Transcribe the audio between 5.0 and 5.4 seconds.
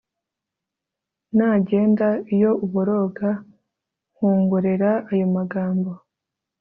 ayo